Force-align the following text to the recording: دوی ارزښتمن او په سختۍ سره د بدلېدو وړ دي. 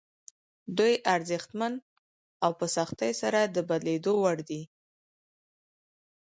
دوی 0.77 0.93
ارزښتمن 1.13 1.73
او 2.43 2.51
په 2.59 2.65
سختۍ 2.75 3.11
سره 3.21 3.39
د 3.43 3.57
بدلېدو 3.69 4.13
وړ 4.23 4.37
دي. 4.49 4.61